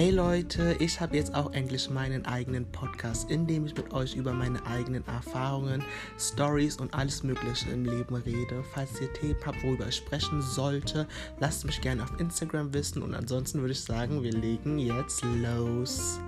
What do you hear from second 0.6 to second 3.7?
ich habe jetzt auch endlich meinen eigenen Podcast, in dem